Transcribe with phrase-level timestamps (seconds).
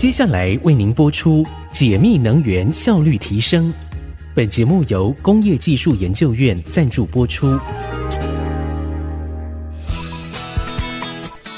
[0.00, 3.70] 接下来为您播出解密能源效率提升。
[4.34, 7.58] 本节目由工业技术研究院赞助播出。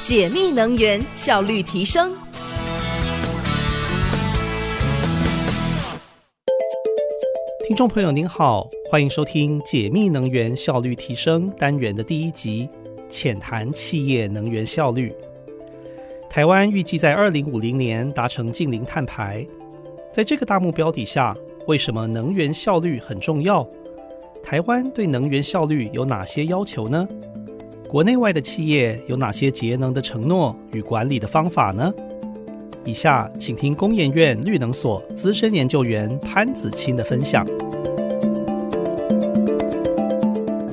[0.01, 2.13] 解密能源效率提升。
[7.69, 12.69] 听众朋友您好，欢迎收听解密能源效率提升单元的第一集，
[13.09, 15.15] 浅谈企业能源效率。
[16.33, 19.47] 台湾预计在二零五零年达成净零碳排，
[20.11, 23.69] 在这个大目标底下，为什么能源效率很重要？
[24.43, 27.07] 台湾对能源效率有哪些要求呢？
[27.87, 31.93] 国内外的企业有哪些节能的承诺与管理的方法呢？
[32.87, 37.47] 以下请听工研院绿能所资深研究员潘子清的分享。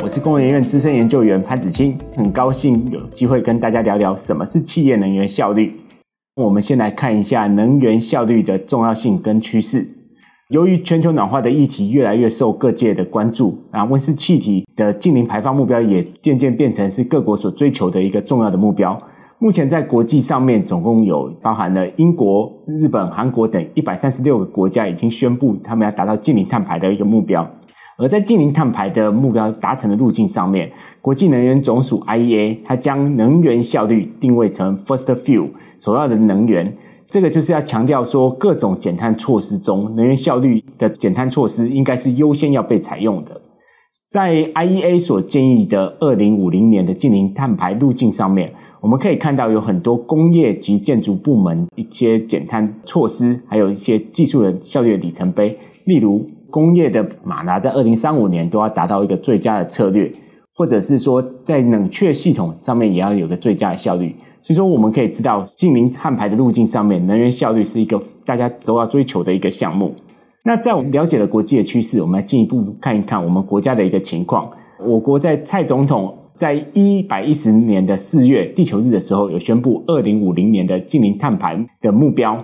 [0.10, 5.76] 是工研院资深研究员潘子清，很高兴有机会跟大家聊聊什么是企业能源效率。
[6.36, 9.88] 我们先来看一下能源效率的重要性跟趋势。
[10.50, 19.00] 由于全球暖化的议题越来越受各界的关注，啊，温室气体的净零排放目标也渐渐变成是各国所追求的一个重要的目标。
[19.38, 27.48] 目前在国际上面，总共有包含了英国、日本、韩国等一百三十六个国家已经宣布他们要达到净零碳排的一个目标。
[28.02, 43.42] 而在净零碳排的目标达成的路径上面，国际能源总署 IEA 它将能源效率定位成 First Fuel 首要的能源，这个就是要强调说各种减碳措施中，能源效率的减碳措施应该是优先要被采用的。
[44.10, 56.30] 在 IEA 所建议的二零五零年的净零碳排路径上面，我们可以看到有很多工业及建筑部门一些减碳措施，还有一些技术的效率的里程碑，例如。
[56.50, 60.12] 工业的马达在二零三五年都要达到一个最佳的策略，
[60.56, 64.16] 或者是说在冷却系统上面也要有个最佳的效率。
[64.42, 69.94] 所以说，我们可以知道净零碳排的路径上面，能源效率是一个大家都要追求的一个项目。
[70.46, 74.50] 那在我们了解了国际的趋势，我们来进一步看一看我们国家的一个情况。
[74.84, 82.42] 我国在蔡总统在一百一十年的四月地球日的时候，有宣布二零五零年的净零碳排的目标。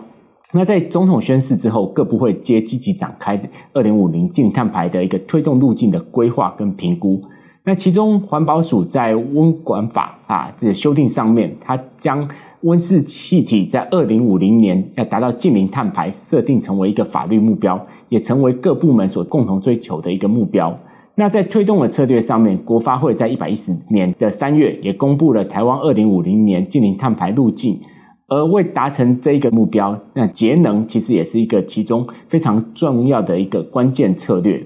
[0.51, 3.41] 那在总统宣誓之后，各部会皆积极展开
[3.73, 7.21] 二零五零净碳排的一个推动路径的规划跟评估。
[7.67, 12.29] 那其中环保署在温管法啊这修订上面，它将
[12.61, 20.77] 温室气体在二零五零年要达到净零碳排设定成为一个法律目标，也成为各部门所共同追求的一个目标。
[21.15, 27.79] 那在推动的策略上面，国发会在一百一十年的三月也公布了台湾二零五零年净零碳排路径。
[28.27, 34.65] 而为达成这一个目标，那节能其实也是一个其中非常重要的一个关键策略。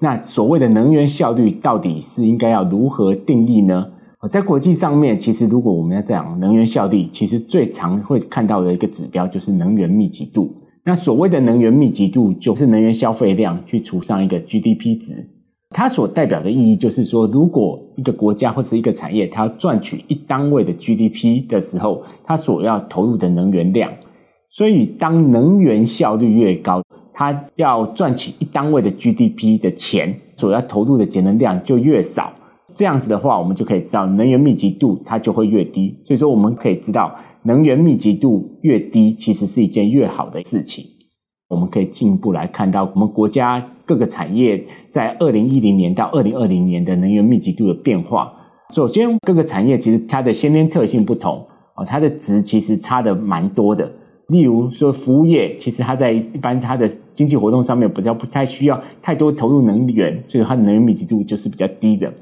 [0.00, 3.92] 那所谓的能源效率到底是应该要如何定义呢？
[4.30, 10.52] 在国际上面，其实如果我们要讲能源效率，其实最常会看到的一个指标就是能源密集度。
[10.84, 15.14] 那所谓的能源密集度，就是能源消费量去除上一个 GDP 值。
[15.70, 23.92] 它所代表的意义就是说，如果一个国家或是一个产业，它要赚取一单位的 GDP 的时候，它所要投入的能源量。
[24.48, 26.80] 所以，当能源效率越高，
[27.12, 32.32] 它要赚取一单位的 GDP 的钱，所要投入的节能量就越少。
[32.74, 36.00] 这样子的话，我们就可以知道能源密集度它就会越低。
[36.04, 40.86] 所以说，我们可以知道能源密集度越低，其实是一件越好的事情。
[41.48, 48.32] 我们可以进一步来看到我们国家各个产业在二零一零年到二零二零年的能源密集度的变化。
[48.74, 53.90] 首先，各个产业其实它的先天特性不同啊，它的值其实差的蛮多的。
[54.28, 62.12] 例如说，服务业其实它在一般它的经济活动上面比较不太需要太多投入能源，所以它的能源密集度就是比较低的。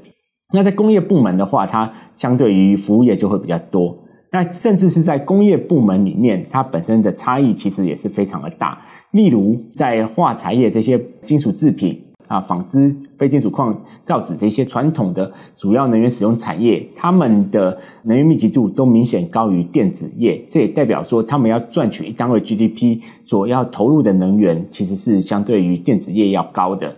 [0.53, 3.93] 那在工业部门的话，它相对于服务业就会比较多。
[4.31, 8.81] 那甚至是在工业部门里面，它本身的差异其实也是非常的大。
[9.11, 20.43] 例如，在化材业这些金属制品啊、纺织、非金属矿、造纸这些传统的主要能源使用产业，他们的能源密集度都明显高于电子业。
[20.49, 26.93] 这也代表说，他们要赚取一单位 GDP 所要投入的能源，其实是相对于电子业要高的。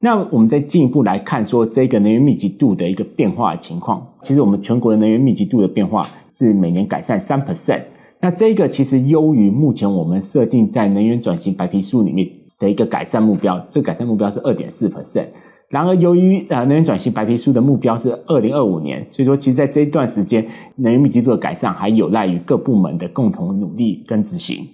[0.00, 4.06] 那我们再进一步来看，说这个能源密集度的一个变化情况。
[4.22, 7.82] 其实我们全国的能源密集度的变化是每年改善三 percent。
[8.20, 12.28] 那这个其实优于目前我们设定在能源转型白皮书里面
[12.60, 13.60] 的一个改善目标。
[13.70, 15.26] 这改善目标是二点四 percent。
[15.68, 20.46] 然而，由于呃能源转型白皮书的目标是二零二五年，所以说其实在这一段时间，
[20.76, 24.64] 能源密集度的改善还有赖于各部门的共同努力跟执行。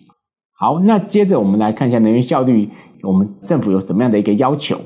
[0.53, 2.69] 好，那接着我们来看一下能源效率，
[3.03, 4.79] 我们政府有什么样的一个要求？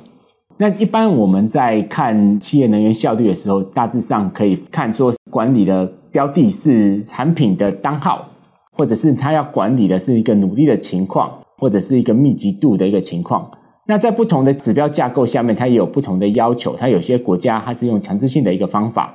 [0.60, 8.26] 那一般我们在看企业能源效率的时候，大致上可以看说管理的标的是产品的单号，
[8.72, 13.49] 或者是它要管理的是一个努力的情况，或者是一个密集度的一个情况。
[13.87, 16.75] 那在不同的指标架构下面，它也有不同的要求。
[16.75, 19.14] 它有些国家它是用强制性的一个方法，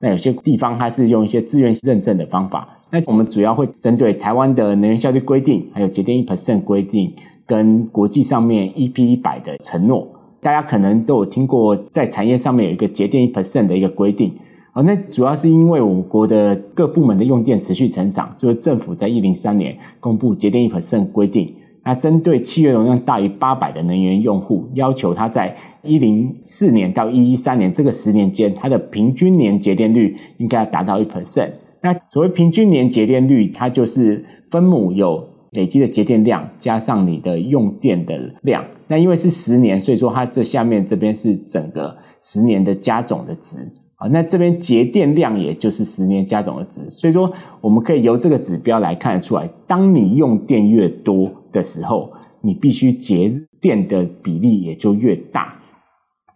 [0.00, 2.68] 那有些地方它是用一些自愿认证的方法。
[2.90, 7.12] 那我们主要会针对台湾的能源效率规定，还有节电一 percent 规定，
[7.44, 10.06] 跟国际上面 EP 一百的承诺。
[10.44, 14.30] 大家可能都有听过，在产业上面有一个节电一 percent 的一个规定。
[14.72, 21.50] 啊，那主要是因为我国的各部门的用电持续成长，就是政府在一零三年公布节电一 percent 规定。
[21.82, 31.52] 那针对契约容量大于八百的能源用户，要求他在一零四年到一一三年这个十年间，它的平均年节电率应该要达到一 percent。
[31.80, 38.62] 那所谓平均年节电率，它就是分母有累积的节电量加上你的用电的量。
[38.94, 43.58] 那因为是十年，所以说它这下面这边是整个十年的加总的值
[43.96, 44.06] 啊。
[44.12, 55.56] 那这边节电量也就是十年加总的值，所以说我们可以由这个指标来看得出来，当你用电越多的时候，你必须节电的比例也就越大。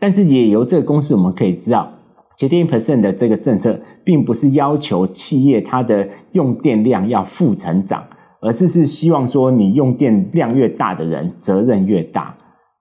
[0.01, 1.89] 但是也由这个公式我们可以知道，
[2.37, 8.03] 节电 percent 的这个政策，并不是要求企业它的用电量要负成长。
[8.41, 12.37] 而是是希望说，你用电量越大的人责任越大。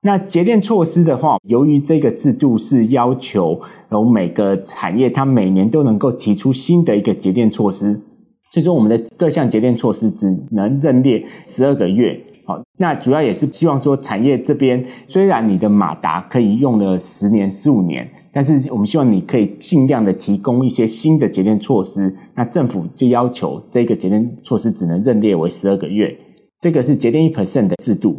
[0.07, 3.59] 那节电措施的话，由于这个制度是要求
[3.92, 7.92] 有每个产业它每年都能够提出新的一个节电措施，
[8.50, 12.18] 所以说我们的各项节电措施只能认列十二个月。
[12.45, 18.09] 好，那主要也是希望说，产业这边虽然你的马达可以用了十年、十五年。
[18.31, 26.15] 但是我们希望你可以尽量的提供一些新的节电措施，那政府就要求这个节电措施只能认列为十二个月，
[26.62, 28.15] 这个是节电一 percent 的制度。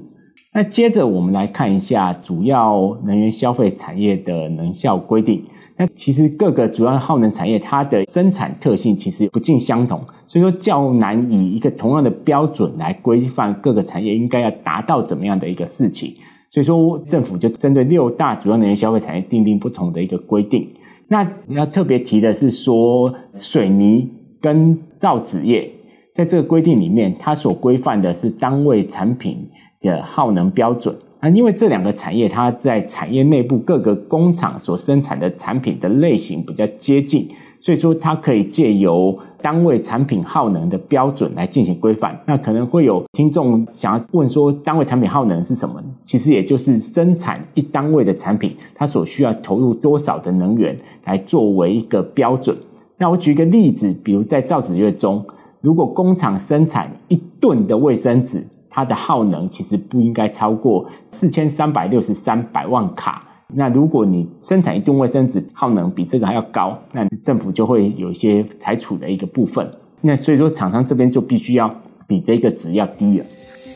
[0.58, 5.40] 那接着我们来看一下主要能源消费产业的能效规定。
[5.76, 16.12] 那其实各个主要耗能产业它的生产特性其实不尽相同，所以说较难以一个同样的标准来规范各个产业应该要达到怎么样的一个事情。
[16.50, 20.68] 所以说，政府就针对六大主要能源消费产业订定不同的一个规定。
[21.06, 25.70] 那要特别提的是说，水泥跟造纸业
[26.12, 29.48] 在这个规定里面，它所规范的是单位产品
[29.80, 30.94] 的耗能标准。
[31.20, 37.28] 啊，因为这两个产业，它在产业内部各个工厂所生产的产品的类型比较接近。
[37.60, 42.16] 所以说，它可以借由单位产品耗能的标准来进行规范。
[42.24, 45.82] 那可能会有听众想要问说，单位产品耗能是什么？
[46.04, 52.56] 其实也就是生产一单位的产品，它所需要投入多少的能源来作为一个标准。
[52.96, 55.24] 那我举一个例子，比如在造纸业中，
[55.60, 63.24] 如果工厂生产一吨的卫生纸，它的耗能其实不应该超过四千三百六十三百万卡。
[63.54, 69.66] 那如果你生产一吨卫生纸耗能比这个还要高，那政府就会有一些裁处的一个部分。
[70.02, 71.74] 那所以说厂商这边就必须要
[72.06, 73.24] 比这个值要低了。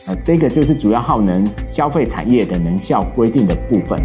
[0.05, 3.99] 啊，这个就是主要耗能消费产业的能效规定的部分。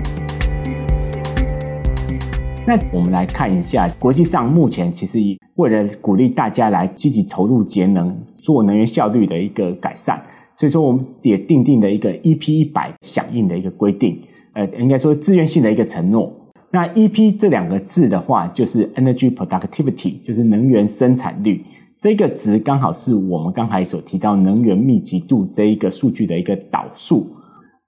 [2.67, 5.19] 那我们来看一下，国际上目前其实
[5.57, 10.23] 为了鼓励大家来积极投入节能，做能源效率的一个改善，
[10.59, 14.21] 所以说我们也订定了一个 EP 一百响应的一个规定。
[14.55, 16.33] 呃，应该说自愿性的一个承诺。
[16.73, 21.65] 那 EP 这两个字的话，就是 Energy Productivity，就是能源生产率。
[22.01, 27.31] 这个值刚好是我们刚才所提到能源密集度这一个数据的一个导数。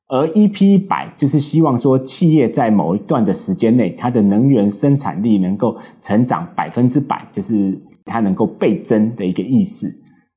[0.07, 9.93] 而 EP 一百就是希望说企业在某一段的时间内，它的能源生产力能够成长百分之百，就是它能够倍增的一个意思。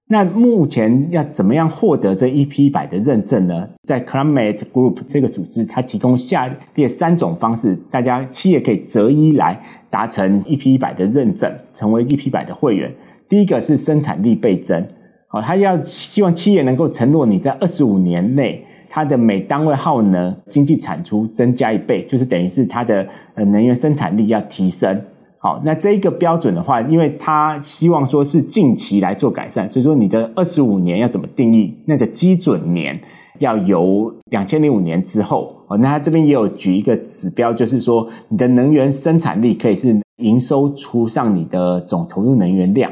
[0.10, 3.68] 那目前要怎么样获得这 EP 一百的认证呢？
[3.84, 12.94] 在 Climate Group 这个组织，它提供下列三种方式，大家企业可以择一来达成 EP 一百的认证，成为 EP 一百的会员。
[13.30, 14.86] 第一个是生产力倍增，
[15.28, 25.02] 好，他要希望企业能够承诺你在二十五年内，它的每单位耗能经济产出增加一倍，就是等于是它的呃能源生产力要提升。
[25.44, 31.78] 好，那这一个标准的话，因为他希望说是近期来做改善，所以说你的二十五年要怎么定义？
[31.86, 32.98] 那个基准年
[33.40, 35.54] 要由两千零五年之后。
[35.68, 42.90] 哦，那他这边也有举一个指标，就是说你的能源生产力可以是营收除上你的总投入能源量。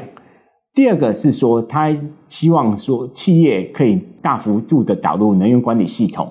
[0.74, 1.90] 第二个是说，他
[2.26, 6.30] 希望说企业可以大幅度的导入能源管理系统。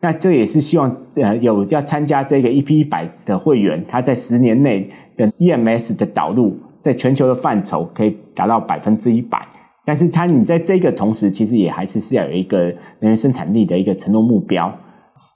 [0.00, 9.46] 那这也是希望，呃，有要参加这个 EP 一百的会员，他在十年内的 EMS 的导入，在全球的范畴可以达到百分之一百。
[9.84, 12.64] 但是，他你在这个同时，其实也还是是要有一个
[13.00, 14.72] 能源生产力的一个承诺目标。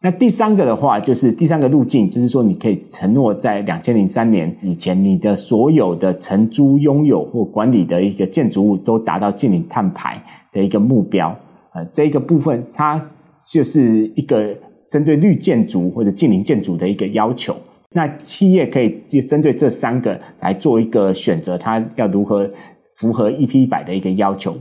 [0.02, 10.22] 那第三个的话，就是第三个路径，就是说你可以承诺在两千零三年以前，你的所有的承租、拥有或管理的一个建筑物都达到净零碳排。
[10.52, 11.32] 的一个目标。
[11.72, 13.00] 呃，这一个部分它
[13.48, 14.56] 就是一个
[14.88, 17.56] 针对绿建筑或者近邻建筑的一个要求。
[17.92, 22.48] 那企业可以就针对这三个来做一个选择，它要如何
[22.96, 24.56] 符合 EP 一百的一个要求。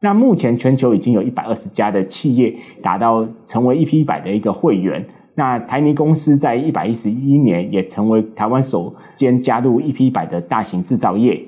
[0.00, 5.02] 那目前全球已经有一百二十家的企业达到成为 EP 一百的一个会员。
[5.36, 11.40] 那台泥公司在一百一十一年也成为台湾首间加入 EP 一百的大型制造业。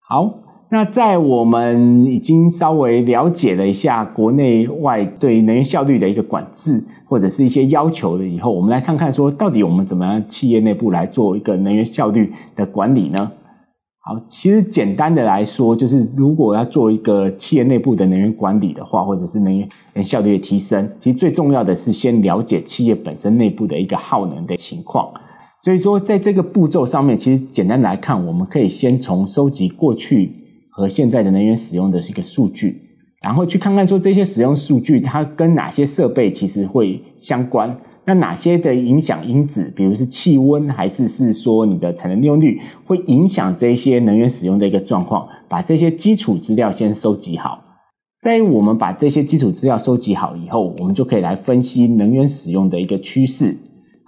[0.00, 0.32] 好，
[0.70, 13.32] 那在我们已经稍微了解了一下国内外对能源效率的一个管制或者是一些要求了以后，我们来看看说，到底我们怎么样企业内部来做一个能源效率的管理呢？
[14.00, 19.56] 好，其实简单的来说，就是如果要做一个企业内部的能源管理的话，或者是能
[19.94, 25.10] 源效率的提升，其实最重要的是先了解企业本身内部的一个耗能的情况。
[25.62, 30.32] 所以说，在这个步骤上面，其实简单来看，我们可以先从收集过去
[30.78, 32.80] 和现在的能源使用的一个数据，
[33.20, 37.76] 然后去看看说这些使用数据它跟哪些设备其实会相关。
[38.04, 45.28] 那哪些的影响因子，比如是气温，还是是说你的产能利用率，会影响这些能源使用的一个状况？
[45.48, 47.64] 把这些基础资料先收集好。
[48.22, 53.56] 在我们把这些基础资料收集好以后，我们就可以来分析能源使用的一个趋势。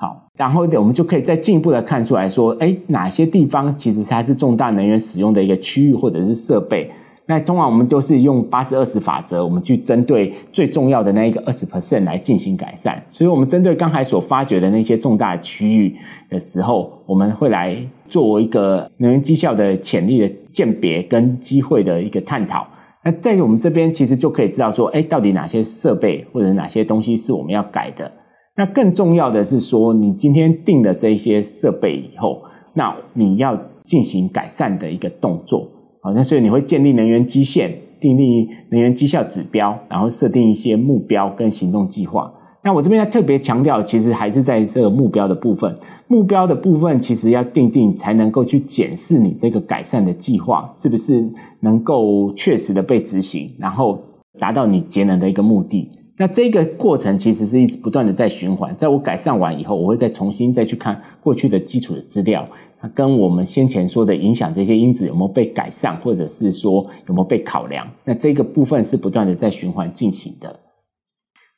[0.00, 6.90] 好，然后我们就可以再进一步的看出来说，哎，哪些地方其实它是重大能源使用的一个区域或者是设备。
[7.26, 13.00] 那通常我们都是用八十二十法则，我们去针对最重要的那一个二十 percent 来进行改善。
[13.10, 15.94] 所以，我们针对刚才所发掘的那些重大区域
[16.30, 17.76] 的时候，我们会来
[18.08, 22.66] 做一个能源绩效的潜力的鉴别跟机会的一个探讨。
[23.04, 28.10] 那在我们这边，其实就可以知道说，哎，到底哪些设备或者哪些东西是我们要改的。
[28.56, 32.42] 那更重要的是说，你今天定了这些设备以后，
[32.74, 35.68] 那你要进行改善的一个动作。
[36.02, 42.32] 好，那所以你会建立能源基线，订立能源绩效指标，然后设定一些目标跟行动计划。
[42.62, 45.74] 那我这边要特别强调，其实还是在这个目标的部分。
[46.08, 51.26] 目标的部分其实要订定，才能够去检视你这个改善的计划是不是
[51.60, 53.98] 能够确实的被执行，然后
[54.38, 55.88] 达到你节能的一个目的。
[56.20, 58.76] 那这个过程其实是一直不断的在循环。
[58.76, 62.46] 在我改善完以后，我会再重新再去看过去的基础的资料。
[62.94, 67.88] 跟我们先前说的影响这些因子有没有被改善，或者是说有没有被考量？
[68.04, 70.60] 那这个部分是不断的在循环进行的。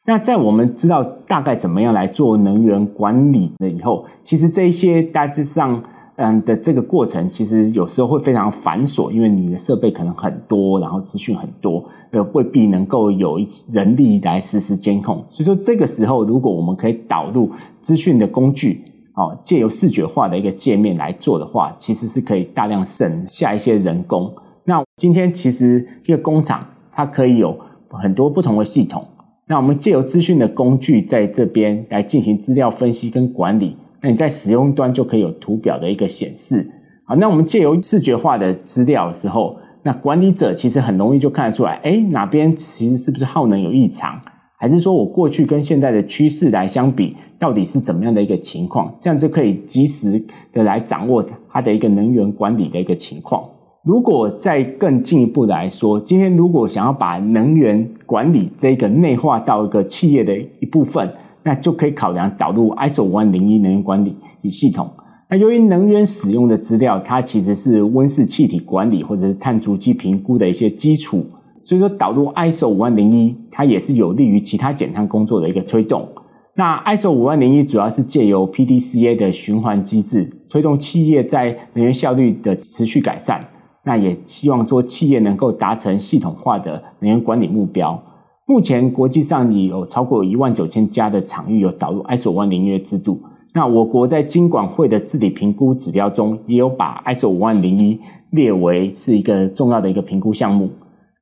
[0.07, 5.83] 那在我们知道大概怎么样来做能源管理了以后，其实这些大致上
[6.17, 13.39] 嗯的这个过程，其实有时候会非常繁琐，因为你的设备可能很多，然后资讯很多，呃，未必能够有
[13.71, 15.25] 人力来实时监控。
[15.29, 17.51] 所以说这个时候，如果我们可以导入
[17.81, 18.85] 资讯的工具。
[19.15, 24.33] 哦，借由视觉化的一个界面来做的话，其实是可以大量省下一些人工。
[24.65, 27.55] 那今天其实一个工厂它可以有
[27.91, 29.07] 很多不同的系统，
[29.49, 33.77] 那我们借由资讯的工具在这边来进行资料分析跟管理。
[34.03, 36.69] 那你在使用端就可以有图表的一个显示。
[37.05, 44.21] 好，那我们借由视觉化的资料的时候，那管理者其实很容易就看得出来，哎，哪边其实是不是耗能有异常？
[44.59, 48.95] 还是说我过去跟现在的趋势来相比，到底是怎么样的一个情况？
[49.01, 53.43] 这样就可以及时的来掌握它的一个能源管理的一个情况。
[53.85, 64.91] 如果再更进一步来说，今天如果想要把能源管理这个内化到一个企业的一部分，那就可以考量导入 ISO 五万零一能源管理系统。
[65.29, 71.25] 那由于能源使用的资料，它其实是温室气体管理或者是碳足迹评估的一些基础。
[71.65, 76.07] 所以说，导入 ISO 五万零一，它也是有利于其他减碳工作的一个推动。
[76.55, 83.43] 那 ISO 五万零一主要是借由 PDCA 的循环机制，推动企业在能源效率的持续改善。
[83.85, 88.01] 那也希望说，企业能够达成系统化的能源管理目标。
[88.47, 93.21] 目前国际上已有超过一万九千家的场域有导入 ISO 五万零一的制度。
[93.55, 100.71] 那我国在经管会的治理评估指标中，也有把 ISO 五万零一列为是一个重要的一个评估项目。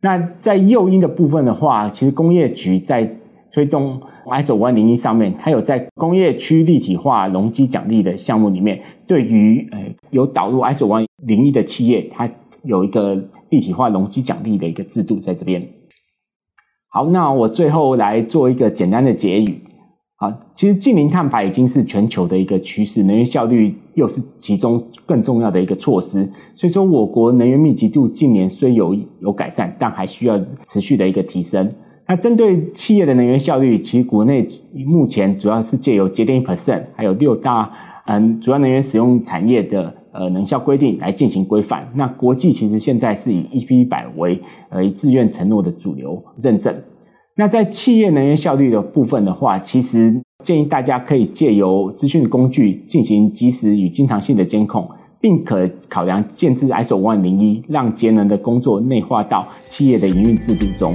[0.00, 3.19] 那在诱因的部分的话，其实工业局在
[3.53, 9.79] 推动 ISO 五万零一上面，它有在工业区立体化容积奖励的项目里面，对于呃
[10.11, 12.31] 有导入 ISO 五万零一的企业，它
[12.62, 13.15] 有一个
[13.50, 15.62] 立体化容积奖励的一个制度在这边。
[16.92, 19.61] 好，那我最后来做一个简单的结语。
[20.16, 26.28] 好，其实净零碳排已经是全球的一个趋势，能源效率又是其中更重要的一个措施。
[26.56, 31.73] 所以说，我国能源密集度近年虽有有改善，但还需要持续的一个提升。
[32.09, 34.47] 那针对企业的能源效率，其实国内
[34.85, 37.70] 目前主要是借由节电一 percent，还有六大
[38.06, 41.88] 嗯主要能源使用产业的呃能效规定来进行规范。
[41.95, 46.75] 那国际其实现在是以 EP 一百为呃自愿承诺的主流认证。
[47.37, 54.87] 那在企业能源效率的部分的话，其实建议大家可以借由资讯工具进行及时与经常性的监控，
[55.21, 60.95] 并可考量建置 ISO 10001，让节能的工作内化到企业的营运制度中。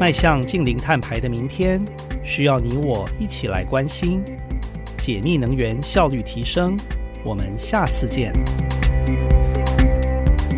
[0.00, 1.80] 迈向净零碳排的明天，
[2.24, 4.22] 需要你我一起来关心。
[5.00, 6.78] 解密能源效率提升，
[7.24, 8.32] 我们下次见。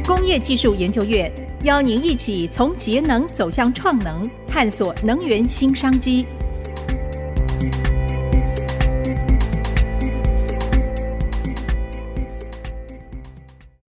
[0.05, 1.33] 工业技术研究院
[1.63, 6.27] 邀您一起从节能走向创能，探索能源新商机。